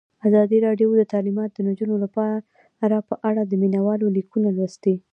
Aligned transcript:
ازادي 0.27 0.57
راډیو 0.67 0.89
د 0.97 1.01
تعلیمات 1.13 1.49
د 1.53 1.59
نجونو 1.67 1.95
لپاره 2.03 2.37
په 3.09 3.15
اړه 3.29 3.41
د 3.45 3.53
مینه 3.61 3.79
والو 3.87 4.07
لیکونه 4.17 4.49
لوستي. 4.57 4.95